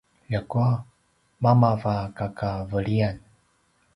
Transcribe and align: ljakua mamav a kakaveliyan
ljakua 0.29 0.69
mamav 1.43 1.81
a 1.93 1.97
kakaveliyan 2.17 3.17